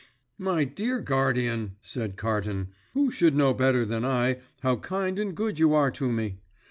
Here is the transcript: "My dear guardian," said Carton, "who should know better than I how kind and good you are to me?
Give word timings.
"My 0.39 0.63
dear 0.63 0.99
guardian," 0.99 1.75
said 1.83 2.17
Carton, 2.17 2.69
"who 2.95 3.11
should 3.11 3.35
know 3.35 3.53
better 3.53 3.85
than 3.85 4.03
I 4.03 4.39
how 4.61 4.77
kind 4.77 5.19
and 5.19 5.35
good 5.35 5.59
you 5.59 5.75
are 5.75 5.91
to 5.91 6.11
me? 6.11 6.39